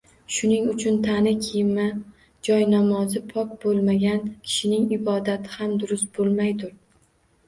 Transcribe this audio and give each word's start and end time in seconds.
Shuning 0.35 0.67
uchun 0.69 0.95
tani, 1.07 1.33
kiyimi, 1.47 1.83
joynomozi 2.47 3.21
pok 3.33 3.51
bo’lmagan 3.65 4.23
kishining 4.47 4.87
ibodati 4.97 5.53
ham 5.59 5.77
durust 5.85 6.11
bo’lmaydur 6.17 6.73